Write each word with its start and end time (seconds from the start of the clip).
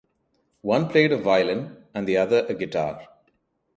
One 0.63 0.89
played 0.89 1.11
a 1.11 1.17
violin 1.19 1.77
and 1.93 2.07
the 2.07 2.17
other 2.17 2.43
a 2.49 2.55
guitar. 2.55 3.07